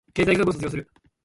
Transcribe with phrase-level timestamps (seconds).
[0.13, 0.87] 経済学部を卒業する